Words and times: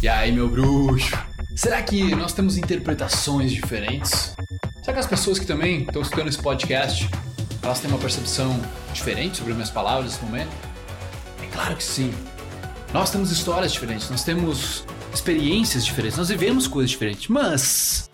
E 0.00 0.06
aí, 0.06 0.30
meu 0.30 0.48
bruxo? 0.48 1.10
Será 1.56 1.82
que 1.82 2.14
nós 2.14 2.32
temos 2.32 2.56
interpretações 2.56 3.50
diferentes? 3.50 4.36
Será 4.80 4.92
que 4.92 5.00
as 5.00 5.08
pessoas 5.08 5.40
que 5.40 5.44
também 5.44 5.80
estão 5.82 6.00
escutando 6.00 6.28
esse 6.28 6.38
podcast, 6.38 7.10
elas 7.60 7.80
têm 7.80 7.90
uma 7.90 7.98
percepção 7.98 8.60
diferente 8.94 9.38
sobre 9.38 9.54
minhas 9.54 9.70
palavras 9.70 10.12
nesse 10.12 10.24
momento? 10.24 10.52
É 11.42 11.46
claro 11.46 11.74
que 11.74 11.82
sim. 11.82 12.14
Nós 12.94 13.10
temos 13.10 13.32
histórias 13.32 13.72
diferentes, 13.72 14.08
nós 14.08 14.22
temos 14.22 14.84
experiências 15.12 15.84
diferentes, 15.84 16.16
nós 16.16 16.28
vivemos 16.28 16.68
coisas 16.68 16.92
diferentes, 16.92 17.26
mas 17.26 18.08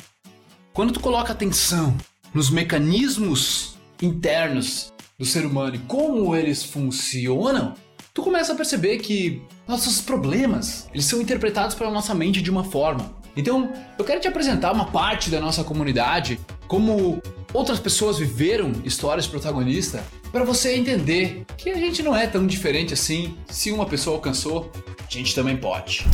quando 0.73 0.91
tu 0.91 1.01
coloca 1.01 1.35
atenção 1.35 1.95
nos 2.33 2.49
mecanismos 2.49 3.77
internos 4.01 4.91
do 5.19 5.27
ser 5.27 5.45
humano 5.45 5.77
e 5.77 5.81
como 5.81 6.35
eles 6.35 6.65
funcionam, 6.65 7.75
tu 8.15 8.23
começa 8.23 8.53
a 8.53 8.57
perceber 8.57 8.99
que 8.99 9.43
nossos 9.67 10.01
problemas, 10.01 10.89
eles 10.95 11.05
são 11.05 11.21
interpretados 11.21 11.75
pela 11.75 11.91
nossa 11.91 12.15
mente 12.15 12.41
de 12.41 12.49
uma 12.49 12.63
forma. 12.63 13.13
Então, 13.37 13.73
eu 13.99 14.05
quero 14.05 14.21
te 14.21 14.29
apresentar 14.29 14.73
uma 14.73 14.87
parte 14.87 15.29
da 15.29 15.41
nossa 15.41 15.65
comunidade, 15.65 16.39
como 16.69 17.21
outras 17.53 17.81
pessoas 17.81 18.17
viveram 18.17 18.71
histórias 18.85 19.27
protagonistas, 19.27 20.01
para 20.31 20.45
você 20.45 20.77
entender 20.77 21.45
que 21.57 21.71
a 21.71 21.75
gente 21.75 22.05
não 22.05 22.15
é 22.15 22.29
tão 22.29 22.47
diferente 22.47 22.95
assim. 22.95 23.37
Se 23.49 23.73
uma 23.73 23.85
pessoa 23.85 24.15
alcançou, 24.17 24.71
a 25.01 25.13
gente 25.13 25.35
também 25.35 25.57
pode. 25.57 26.07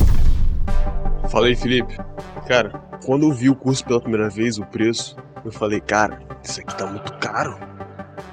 Fala 1.29 1.45
aí, 1.45 1.55
Felipe. 1.55 1.95
Cara, 2.47 2.69
quando 3.05 3.27
eu 3.27 3.31
vi 3.31 3.47
o 3.47 3.55
curso 3.55 3.85
pela 3.85 4.01
primeira 4.01 4.27
vez, 4.27 4.57
o 4.57 4.65
preço, 4.65 5.15
eu 5.45 5.51
falei, 5.51 5.79
cara, 5.79 6.19
isso 6.43 6.59
aqui 6.59 6.75
tá 6.75 6.87
muito 6.87 7.13
caro. 7.19 7.59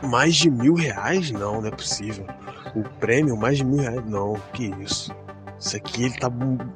Mais 0.02 0.36
de 0.36 0.50
mil 0.50 0.72
reais? 0.72 1.30
Não, 1.30 1.60
não 1.60 1.68
é 1.68 1.70
possível. 1.70 2.26
O 2.74 2.82
prêmio, 3.00 3.36
mais 3.36 3.58
de 3.58 3.64
mil 3.64 3.80
reais? 3.80 4.04
Não, 4.04 4.34
que 4.52 4.66
isso. 4.82 5.14
Isso 5.58 5.76
aqui, 5.76 6.04
ele 6.04 6.18
tá. 6.18 6.30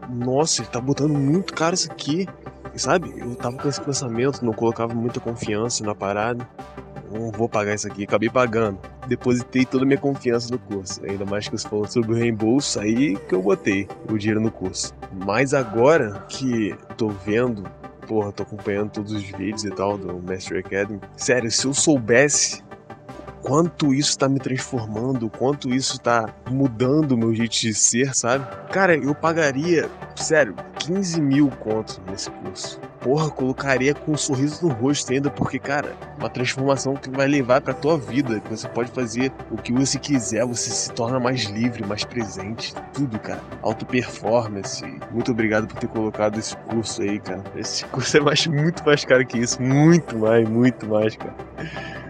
Nossa, 0.08 0.62
ele 0.62 0.70
tá 0.70 0.80
botando 0.80 1.14
muito 1.14 1.52
caro 1.54 1.74
isso 1.74 1.90
aqui. 1.90 2.26
E 2.74 2.78
sabe, 2.78 3.12
eu 3.16 3.34
tava 3.36 3.56
com 3.58 3.68
esse 3.68 3.80
pensamento, 3.80 4.44
não 4.44 4.52
colocava 4.52 4.94
muita 4.94 5.20
confiança 5.20 5.84
na 5.84 5.94
parada. 5.94 6.48
Não 7.12 7.30
vou 7.30 7.46
pagar 7.46 7.74
isso 7.74 7.86
aqui, 7.86 8.04
acabei 8.04 8.30
pagando. 8.30 8.78
Depositei 9.06 9.66
toda 9.66 9.84
a 9.84 9.86
minha 9.86 9.98
confiança 9.98 10.50
no 10.50 10.58
curso. 10.58 11.04
Ainda 11.04 11.26
mais 11.26 11.46
que 11.46 11.58
você 11.58 11.68
falou 11.68 11.86
sobre 11.86 12.12
o 12.12 12.14
reembolso, 12.14 12.80
aí 12.80 13.16
que 13.16 13.34
eu 13.34 13.42
botei 13.42 13.86
o 14.10 14.16
dinheiro 14.16 14.40
no 14.40 14.50
curso. 14.50 14.94
Mas 15.12 15.52
agora 15.52 16.24
que 16.28 16.74
tô 16.96 17.08
vendo, 17.08 17.64
porra, 18.06 18.32
tô 18.32 18.44
acompanhando 18.44 18.90
todos 18.90 19.12
os 19.12 19.22
vídeos 19.22 19.64
e 19.64 19.70
tal 19.70 19.98
do 19.98 20.22
Master 20.22 20.60
Academy. 20.60 21.00
Sério, 21.14 21.50
se 21.50 21.66
eu 21.66 21.74
soubesse 21.74 22.64
quanto 23.42 23.92
isso 23.92 24.16
tá 24.16 24.28
me 24.28 24.38
transformando, 24.38 25.28
quanto 25.28 25.68
isso 25.74 25.98
tá 25.98 26.32
mudando 26.50 27.12
o 27.12 27.18
meu 27.18 27.34
jeito 27.34 27.52
de 27.52 27.74
ser, 27.74 28.14
sabe? 28.14 28.46
Cara, 28.70 28.96
eu 28.96 29.14
pagaria, 29.14 29.90
sério, 30.16 30.54
15 30.78 31.20
mil 31.20 31.48
contos 31.48 32.00
nesse 32.06 32.30
curso. 32.30 32.80
Porra, 33.02 33.30
colocaria 33.30 33.94
com 33.94 34.12
um 34.12 34.16
sorriso 34.16 34.66
no 34.66 34.72
rosto 34.72 35.12
ainda, 35.12 35.28
porque, 35.28 35.58
cara, 35.58 35.92
uma 36.18 36.30
transformação 36.30 36.94
que 36.94 37.10
vai 37.10 37.26
levar 37.26 37.60
pra 37.60 37.74
tua 37.74 37.98
vida, 37.98 38.38
que 38.38 38.48
você 38.48 38.68
pode 38.68 38.92
fazer 38.92 39.32
o 39.50 39.56
que 39.56 39.72
você 39.72 39.98
quiser, 39.98 40.46
você 40.46 40.70
se 40.70 40.92
torna 40.92 41.18
mais 41.18 41.44
livre, 41.44 41.84
mais 41.84 42.04
presente, 42.04 42.72
tudo, 42.94 43.18
cara. 43.18 43.40
Auto 43.60 43.84
performance. 43.84 44.84
Muito 45.10 45.32
obrigado 45.32 45.66
por 45.66 45.78
ter 45.80 45.88
colocado 45.88 46.38
esse 46.38 46.56
curso 46.56 47.02
aí, 47.02 47.18
cara. 47.18 47.42
Esse 47.56 47.84
curso 47.90 48.16
é 48.16 48.20
mais, 48.20 48.46
muito 48.46 48.84
mais 48.84 49.04
caro 49.04 49.26
que 49.26 49.38
isso, 49.38 49.60
muito 49.60 50.16
mais, 50.16 50.48
muito 50.48 50.86
mais, 50.86 51.16
cara. 51.16 51.34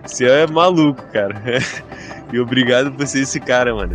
Você 0.04 0.26
é 0.26 0.46
maluco, 0.46 1.02
cara. 1.12 1.40
E 2.32 2.40
obrigado 2.40 2.90
por 2.90 3.06
ser 3.06 3.20
esse 3.20 3.38
cara, 3.38 3.74
mano. 3.74 3.94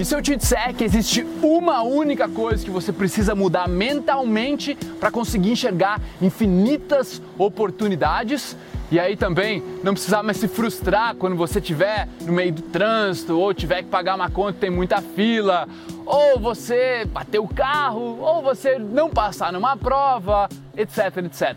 E 0.00 0.04
se 0.04 0.14
eu 0.14 0.22
te 0.22 0.34
disser 0.34 0.74
que 0.74 0.82
existe 0.82 1.26
uma 1.42 1.82
única 1.82 2.26
coisa 2.26 2.64
que 2.64 2.70
você 2.70 2.90
precisa 2.90 3.34
mudar 3.34 3.68
mentalmente 3.68 4.74
para 4.98 5.10
conseguir 5.10 5.50
enxergar 5.50 6.00
infinitas 6.22 7.20
oportunidades? 7.36 8.56
E 8.90 8.98
aí 8.98 9.14
também 9.14 9.62
não 9.84 9.92
precisar 9.92 10.22
mais 10.22 10.38
se 10.38 10.48
frustrar 10.48 11.14
quando 11.16 11.36
você 11.36 11.58
estiver 11.58 12.08
no 12.22 12.32
meio 12.32 12.50
do 12.50 12.62
trânsito, 12.62 13.38
ou 13.38 13.52
tiver 13.52 13.82
que 13.82 13.90
pagar 13.90 14.14
uma 14.14 14.30
conta 14.30 14.56
e 14.56 14.60
tem 14.60 14.70
muita 14.70 15.02
fila, 15.02 15.68
ou 16.06 16.40
você 16.40 17.04
bater 17.04 17.38
o 17.38 17.46
carro, 17.46 18.20
ou 18.22 18.40
você 18.40 18.78
não 18.78 19.10
passar 19.10 19.52
numa 19.52 19.76
prova, 19.76 20.48
etc, 20.78 21.18
etc. 21.26 21.54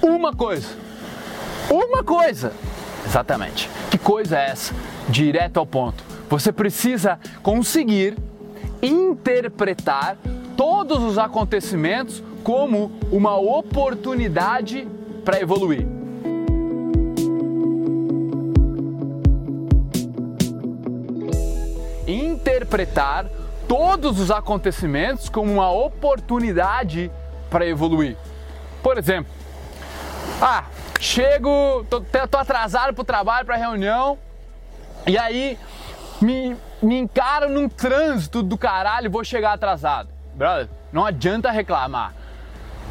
Uma 0.00 0.32
coisa. 0.32 0.68
Uma 1.68 2.02
coisa. 2.02 2.54
Exatamente. 3.04 3.68
Que 3.90 3.98
coisa 3.98 4.38
é 4.38 4.48
essa? 4.48 4.74
Direto 5.10 5.58
ao 5.58 5.66
ponto. 5.66 6.07
Você 6.28 6.52
precisa 6.52 7.18
conseguir 7.42 8.16
interpretar 8.82 10.16
todos 10.56 11.02
os 11.02 11.16
acontecimentos 11.16 12.22
como 12.44 12.92
uma 13.10 13.36
oportunidade 13.36 14.86
para 15.24 15.40
evoluir. 15.40 15.86
Interpretar 22.06 23.26
todos 23.66 24.20
os 24.20 24.30
acontecimentos 24.30 25.28
como 25.28 25.52
uma 25.52 25.70
oportunidade 25.70 27.10
para 27.50 27.66
evoluir. 27.66 28.16
Por 28.82 28.98
exemplo, 28.98 29.32
ah, 30.40 30.64
chego, 31.00 31.84
tô, 31.88 32.00
tô 32.00 32.38
atrasado 32.38 32.94
pro 32.94 33.04
trabalho, 33.04 33.44
pra 33.44 33.56
reunião, 33.56 34.18
e 35.06 35.16
aí 35.16 35.58
me, 36.20 36.56
me 36.82 36.98
encaro 36.98 37.48
num 37.48 37.68
trânsito 37.68 38.42
do 38.42 38.56
caralho 38.56 39.10
vou 39.10 39.24
chegar 39.24 39.52
atrasado. 39.52 40.08
Brother, 40.34 40.68
não 40.92 41.04
adianta 41.04 41.50
reclamar. 41.50 42.14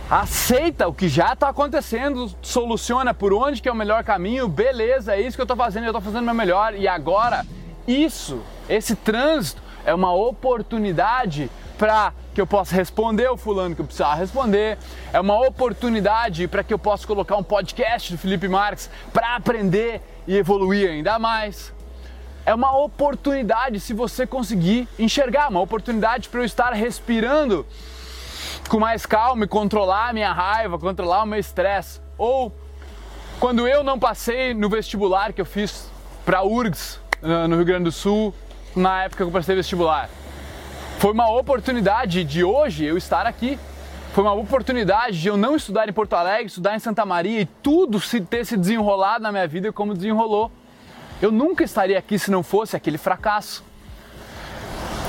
Aceita 0.09 0.87
o 0.87 0.93
que 0.93 1.09
já 1.09 1.33
está 1.33 1.49
acontecendo, 1.49 2.33
soluciona 2.41 3.13
por 3.13 3.33
onde 3.33 3.61
que 3.61 3.67
é 3.67 3.71
o 3.71 3.75
melhor 3.75 4.03
caminho, 4.05 4.47
beleza, 4.47 5.15
é 5.15 5.21
isso 5.21 5.35
que 5.35 5.41
eu 5.41 5.45
estou 5.45 5.57
fazendo, 5.57 5.83
eu 5.83 5.89
estou 5.89 6.01
fazendo 6.01 6.21
o 6.21 6.25
meu 6.25 6.33
melhor. 6.33 6.73
E 6.73 6.87
agora, 6.87 7.45
isso, 7.85 8.41
esse 8.69 8.95
trânsito, 8.95 9.61
é 9.85 9.93
uma 9.93 10.13
oportunidade 10.13 11.49
para 11.77 12.13
que 12.33 12.41
eu 12.41 12.47
possa 12.47 12.75
responder 12.75 13.29
o 13.29 13.37
fulano 13.37 13.75
que 13.75 13.81
eu 13.81 13.87
responder, 14.15 14.77
é 15.11 15.19
uma 15.19 15.45
oportunidade 15.45 16.47
para 16.47 16.63
que 16.63 16.73
eu 16.73 16.79
possa 16.79 17.05
colocar 17.05 17.35
um 17.35 17.43
podcast 17.43 18.11
do 18.11 18.17
Felipe 18.17 18.47
Marques 18.47 18.89
para 19.11 19.35
aprender 19.35 20.01
e 20.27 20.35
evoluir 20.35 20.89
ainda 20.89 21.19
mais. 21.19 21.73
É 22.47 22.55
uma 22.55 22.73
oportunidade 22.77 23.77
se 23.81 23.93
você 23.93 24.25
conseguir 24.25 24.87
enxergar, 24.97 25.49
uma 25.49 25.59
oportunidade 25.59 26.29
para 26.29 26.39
eu 26.39 26.45
estar 26.45 26.71
respirando 26.71 27.65
com 28.69 28.79
mais 28.79 29.05
calma 29.05 29.43
e 29.43 29.47
controlar 29.49 30.07
a 30.07 30.13
minha 30.13 30.31
raiva, 30.31 30.79
controlar 30.79 31.23
o 31.23 31.25
meu 31.25 31.37
estresse. 31.37 31.99
Ou 32.17 32.55
quando 33.37 33.67
eu 33.67 33.83
não 33.83 33.99
passei 33.99 34.53
no 34.53 34.69
vestibular 34.69 35.33
que 35.33 35.41
eu 35.41 35.45
fiz 35.45 35.91
para 36.23 36.41
URGS 36.41 37.01
no 37.49 37.57
Rio 37.57 37.65
Grande 37.65 37.83
do 37.83 37.91
Sul, 37.91 38.33
na 38.73 39.03
época 39.03 39.25
que 39.25 39.27
eu 39.27 39.31
prestei 39.31 39.53
vestibular. 39.53 40.09
Foi 40.99 41.11
uma 41.11 41.29
oportunidade 41.29 42.23
de 42.23 42.45
hoje 42.45 42.85
eu 42.85 42.95
estar 42.95 43.27
aqui. 43.27 43.59
Foi 44.13 44.23
uma 44.23 44.33
oportunidade 44.33 45.19
de 45.19 45.27
eu 45.27 45.35
não 45.35 45.53
estudar 45.53 45.89
em 45.89 45.91
Porto 45.91 46.13
Alegre, 46.13 46.45
estudar 46.45 46.77
em 46.77 46.79
Santa 46.79 47.05
Maria 47.05 47.41
e 47.41 47.45
tudo 47.45 47.99
se 47.99 48.21
ter 48.21 48.45
se 48.45 48.55
desenrolado 48.55 49.21
na 49.21 49.33
minha 49.33 49.47
vida 49.49 49.69
como 49.73 49.93
desenrolou. 49.93 50.49
Eu 51.21 51.31
nunca 51.31 51.63
estaria 51.63 51.97
aqui 51.97 52.19
se 52.19 52.29
não 52.29 52.43
fosse 52.43 52.75
aquele 52.75 52.97
fracasso. 52.97 53.63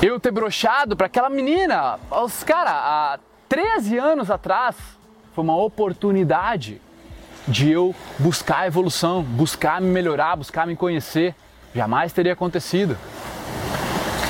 Eu 0.00 0.18
ter 0.18 0.30
brochado 0.30 0.96
para 0.96 1.06
aquela 1.06 1.28
menina, 1.28 1.98
os 2.10 2.42
cara, 2.42 2.70
há 2.70 3.18
13 3.48 3.98
anos 3.98 4.30
atrás, 4.30 4.76
foi 5.34 5.44
uma 5.44 5.56
oportunidade 5.56 6.80
de 7.46 7.70
eu 7.70 7.94
buscar 8.18 8.66
evolução, 8.66 9.22
buscar 9.22 9.80
me 9.80 9.88
melhorar, 9.88 10.36
buscar 10.36 10.66
me 10.66 10.76
conhecer. 10.76 11.34
Jamais 11.74 12.12
teria 12.12 12.32
acontecido. 12.32 12.96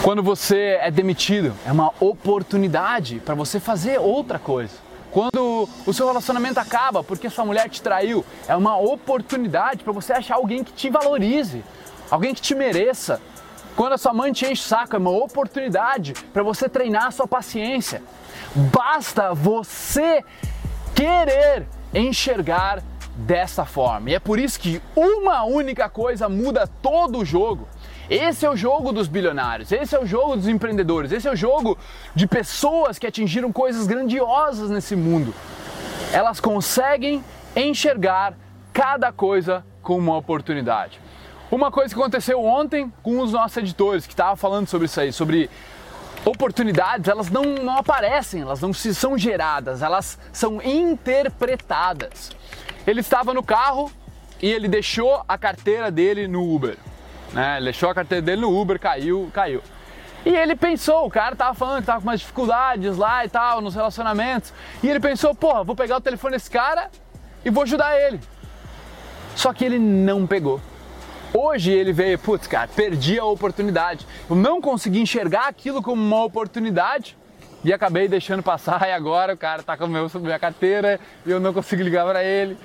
Quando 0.03 0.23
você 0.23 0.79
é 0.81 0.91
demitido, 0.91 1.55
é 1.67 1.71
uma 1.71 1.93
oportunidade 2.01 3.21
para 3.21 3.35
você 3.35 3.61
fazer 3.61 3.99
outra 3.99 4.39
coisa. 4.39 4.88
Quando 5.11 5.69
o 5.87 5.93
seu 5.93 6.07
relacionamento 6.07 6.61
acaba 6.61 7.03
porque 7.03 7.31
sua 7.31 7.45
mulher 7.45 7.69
te 7.69 7.81
traiu, 7.81 8.25
é 8.47 8.55
uma 8.55 8.77
oportunidade 8.77 9.83
para 9.83 9.93
você 9.93 10.13
achar 10.13 10.37
alguém 10.37 10.63
que 10.63 10.73
te 10.73 10.91
valorize, 10.91 11.65
alguém 12.11 12.35
que 12.35 12.41
te 12.41 12.55
mereça. 12.55 13.21
Quando 13.75 13.93
a 13.93 13.99
sua 13.99 14.13
mãe 14.13 14.33
te 14.33 14.45
enche 14.45 14.63
o 14.63 14.69
saco, 14.69 14.97
é 14.97 14.99
uma 14.99 15.11
oportunidade 15.11 16.13
para 16.33 16.43
você 16.43 16.69
treinar 16.69 17.07
a 17.07 17.11
sua 17.11 17.29
paciência. 17.29 18.03
Basta 18.55 19.33
você 19.33 20.25
querer 20.95 21.67
enxergar 21.95 22.83
dessa 23.19 23.65
forma. 23.65 24.11
E 24.11 24.15
é 24.15 24.21
por 24.21 24.39
isso 24.39 24.61
que 24.61 24.81
uma 24.95 25.45
única 25.45 25.89
coisa 25.89 26.29
muda 26.29 26.69
todo 26.81 27.19
o 27.19 27.25
jogo. 27.25 27.69
Esse 28.11 28.47
é 28.47 28.51
o 28.51 28.57
jogo 28.57 28.91
dos 28.91 29.07
bilionários, 29.07 29.71
esse 29.71 29.95
é 29.95 30.01
o 30.01 30.07
jogo 30.07 30.35
dos 30.35 30.49
empreendedores, 30.49 31.13
esse 31.13 31.29
é 31.29 31.31
o 31.31 31.37
jogo 31.37 31.77
de 32.15 32.27
pessoas 32.27 32.99
que 32.99 33.07
atingiram 33.07 33.53
coisas 33.53 33.87
grandiosas 33.87 34.71
nesse 34.71 34.97
mundo. 34.97 35.35
Elas 36.11 36.41
conseguem 36.41 37.23
enxergar 37.55 38.33
cada 38.73 39.13
coisa 39.13 39.63
como 39.83 39.99
uma 40.11 40.17
oportunidade. 40.17 40.99
Uma 41.51 41.71
coisa 41.71 41.95
que 41.95 42.01
aconteceu 42.01 42.43
ontem 42.43 42.91
com 43.03 43.21
os 43.21 43.33
nossos 43.33 43.59
editores, 43.59 44.07
que 44.07 44.15
estavam 44.15 44.37
falando 44.37 44.67
sobre 44.67 44.87
isso 44.87 45.01
aí, 45.01 45.13
sobre 45.13 45.51
oportunidades, 46.25 47.09
elas 47.09 47.29
não, 47.29 47.43
não 47.43 47.77
aparecem, 47.77 48.41
elas 48.41 48.61
não 48.63 48.73
se 48.73 48.95
são 48.95 49.19
geradas, 49.19 49.83
elas 49.83 50.19
são 50.33 50.63
interpretadas. 50.63 52.31
Ele 52.87 53.01
estava 53.01 53.35
no 53.35 53.43
carro 53.43 53.93
e 54.41 54.51
ele 54.51 54.67
deixou 54.67 55.23
a 55.29 55.37
carteira 55.37 55.91
dele 55.91 56.27
no 56.27 56.55
Uber. 56.55 56.79
Né? 57.33 57.57
Ele 57.57 57.65
deixou 57.65 57.91
a 57.91 57.95
carteira 57.95 58.23
dele 58.23 58.41
no 58.41 58.61
Uber, 58.61 58.79
caiu, 58.79 59.31
caiu. 59.33 59.63
E 60.25 60.35
ele 60.35 60.57
pensou, 60.57 61.07
o 61.07 61.11
cara 61.11 61.37
tava 61.37 61.55
falando 61.55 61.81
que 61.81 61.87
tava 61.87 62.01
com 62.01 62.09
umas 62.09 62.21
dificuldades 62.21 62.97
lá 62.97 63.25
e 63.25 63.29
tal, 63.29 63.61
nos 63.61 63.75
relacionamentos. 63.75 64.53
E 64.83 64.89
ele 64.89 65.01
pensou, 65.01 65.35
porra, 65.35 65.63
vou 65.65 65.77
pegar 65.77 65.97
o 65.97 66.01
telefone 66.01 66.35
desse 66.35 66.51
cara 66.51 66.91
e 67.45 67.51
vou 67.51 67.63
ajudar 67.63 67.99
ele. 67.99 68.21
Só 69.35 69.53
que 69.53 69.65
ele 69.65 69.79
não 69.79 70.27
pegou. 70.27 70.61
Hoje 71.33 71.71
ele 71.71 71.93
veio, 71.93 72.19
putz, 72.19 72.47
cara, 72.47 72.69
perdi 72.69 73.19
a 73.19 73.25
oportunidade. 73.25 74.07
Eu 74.29 74.35
não 74.35 74.61
consegui 74.61 75.01
enxergar 75.01 75.47
aquilo 75.47 75.83
como 75.83 76.03
uma 76.03 76.25
oportunidade 76.25 77.17
e 77.63 77.73
acabei 77.73 78.09
deixando 78.09 78.43
passar. 78.43 78.89
E 78.89 78.93
agora 78.93 79.35
o 79.35 79.37
cara 79.37 79.63
tá 79.63 79.77
com 79.77 79.85
a 79.85 79.89
minha 79.89 80.39
carteira 80.39 80.99
e 81.25 81.31
eu 81.31 81.39
não 81.39 81.53
consigo 81.53 81.83
ligar 81.83 82.05
para 82.07 82.25
ele. 82.25 82.59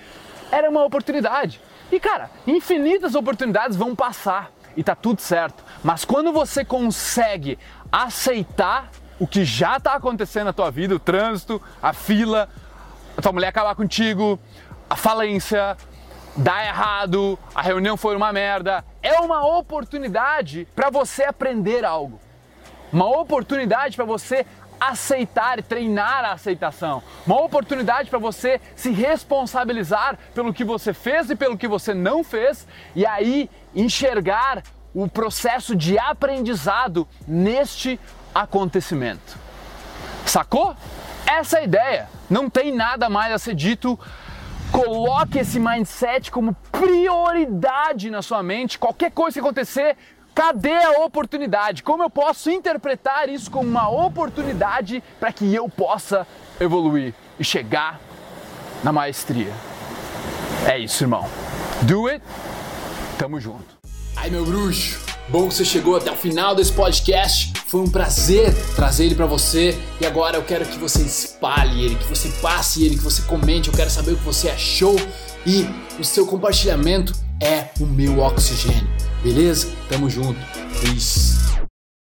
Era 0.52 0.70
uma 0.70 0.84
oportunidade. 0.84 1.62
E 1.94 2.00
cara, 2.00 2.32
infinitas 2.48 3.14
oportunidades 3.14 3.78
vão 3.78 3.96
passar 3.96 4.52
e 4.76 4.84
tá 4.84 4.96
tudo 4.96 5.22
certo. 5.22 5.64
Mas 5.84 6.04
quando 6.04 6.34
você 6.34 6.66
consegue 6.66 7.60
aceitar 7.92 8.90
o 9.20 9.28
que 9.28 9.46
já 9.46 9.78
está 9.78 9.94
acontecendo 9.94 10.46
na 10.46 10.54
tua 10.54 10.72
vida, 10.72 10.96
o 10.96 11.00
trânsito, 11.00 11.62
a 11.80 11.94
fila, 11.94 12.50
a 13.16 13.22
tua 13.22 13.32
mulher 13.32 13.50
acabar 13.50 13.76
contigo, 13.76 14.40
a 14.90 14.96
falência, 14.96 15.78
dar 16.36 16.66
errado, 16.66 17.38
a 17.54 17.62
reunião 17.62 17.96
foi 17.96 18.16
uma 18.16 18.34
merda, 18.34 18.84
é 19.04 19.20
uma 19.20 19.46
oportunidade 19.46 20.68
para 20.76 20.90
você 20.90 21.26
aprender 21.26 21.86
algo. 21.86 22.20
Uma 22.92 23.06
oportunidade 23.06 23.96
para 23.96 24.06
você 24.06 24.48
aceitar 24.90 25.60
e 25.60 25.62
treinar 25.62 26.26
a 26.26 26.34
aceitação. 26.34 27.02
Uma 27.26 27.42
oportunidade 27.42 28.10
para 28.10 28.20
você 28.20 28.60
se 28.76 28.92
responsabilizar 28.92 30.18
pelo 30.34 30.54
que 30.54 30.64
você 30.64 30.94
fez 30.94 31.30
e 31.30 31.36
pelo 31.36 31.58
que 31.58 31.68
você 31.68 31.94
não 31.94 32.24
fez 32.24 32.68
e 32.96 33.06
aí 33.06 33.50
enxergar 33.74 34.64
o 34.94 35.08
processo 35.08 35.76
de 35.76 35.98
aprendizado 35.98 37.08
neste 37.28 38.00
acontecimento. 38.36 39.38
Sacou? 40.26 40.76
Essa 41.26 41.58
é 41.58 41.62
a 41.62 41.64
ideia. 41.64 42.10
Não 42.30 42.50
tem 42.50 42.72
nada 42.74 43.10
mais 43.10 43.34
a 43.34 43.40
ser 43.40 43.56
dito. 43.56 44.00
Coloque 44.72 45.40
esse 45.40 45.60
mindset 45.60 46.32
como 46.32 46.56
prioridade 46.72 48.10
na 48.10 48.22
sua 48.22 48.44
mente. 48.44 48.80
Qualquer 48.80 49.12
coisa 49.12 49.34
que 49.34 49.40
acontecer, 49.40 49.96
Cadê 50.34 50.74
a 50.74 51.04
oportunidade? 51.04 51.84
Como 51.84 52.02
eu 52.02 52.10
posso 52.10 52.50
interpretar 52.50 53.30
isso 53.30 53.52
como 53.52 53.70
uma 53.70 53.90
oportunidade 53.90 55.04
para 55.20 55.32
que 55.32 55.54
eu 55.54 55.70
possa 55.70 56.26
evoluir 56.60 57.14
e 57.40 57.44
chegar 57.44 58.00
na 58.84 58.92
maestria? 58.92 59.54
É 60.68 60.80
isso, 60.80 61.04
irmão. 61.04 61.30
Do 61.84 62.08
it. 62.08 62.24
Tamo 63.18 63.40
junto. 63.40 63.78
Ai, 64.16 64.30
meu 64.30 64.44
bruxo. 64.44 65.00
Bom 65.30 65.48
que 65.48 65.54
você 65.54 65.64
chegou 65.64 65.96
até 65.96 66.12
o 66.12 66.16
final 66.16 66.56
desse 66.56 66.74
podcast. 66.74 67.54
Foi 67.68 67.82
um 67.82 67.90
prazer 67.90 68.54
trazer 68.76 69.06
ele 69.06 69.16
para 69.16 69.26
você 69.26 69.78
e 70.02 70.06
agora 70.06 70.38
eu 70.38 70.44
quero 70.44 70.66
que 70.66 70.78
você 70.78 71.02
espalhe 71.02 71.86
ele, 71.86 71.96
que 71.96 72.06
você 72.06 72.30
passe 72.42 72.84
ele, 72.84 72.98
que 72.98 73.04
você 73.04 73.22
comente. 73.24 73.70
Eu 73.70 73.76
quero 73.76 73.90
saber 73.90 74.14
o 74.14 74.18
que 74.18 74.24
você 74.24 74.50
achou 74.50 74.96
e 75.46 75.68
o 76.00 76.04
seu 76.04 76.26
compartilhamento 76.26 77.14
é 77.40 77.70
o 77.80 77.86
meu 77.86 78.20
oxigênio. 78.20 79.03
Beleza? 79.24 79.68
Tamo 79.90 80.10
junto. 80.10 80.40
Peace. 80.82 81.43